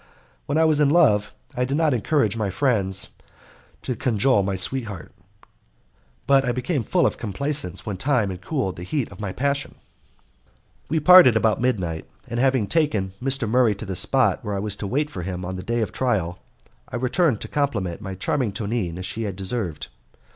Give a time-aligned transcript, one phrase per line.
[0.47, 3.09] When I was in love I did not encourage my friends
[3.83, 5.11] to cajole my sweetheart,
[6.25, 9.75] but I became full of complaisance when time had cooled the heat of my passion.
[10.89, 13.47] We parted about midnight, and having taken Mr.
[13.47, 15.91] Murray to the spot where I was to wait for him on the day of
[15.91, 16.39] trial,
[16.89, 19.85] I returned to compliment my charming Tonine as she deserved.